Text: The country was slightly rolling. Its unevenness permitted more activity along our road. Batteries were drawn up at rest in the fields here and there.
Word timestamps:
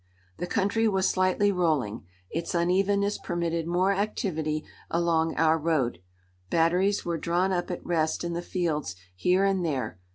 The 0.37 0.47
country 0.47 0.87
was 0.87 1.07
slightly 1.07 1.51
rolling. 1.51 2.07
Its 2.31 2.55
unevenness 2.55 3.19
permitted 3.19 3.67
more 3.67 3.91
activity 3.91 4.63
along 4.89 5.35
our 5.35 5.59
road. 5.59 5.99
Batteries 6.49 7.05
were 7.05 7.19
drawn 7.19 7.51
up 7.53 7.69
at 7.69 7.85
rest 7.85 8.23
in 8.23 8.33
the 8.33 8.41
fields 8.41 8.95
here 9.15 9.43
and 9.45 9.63
there. 9.63 9.99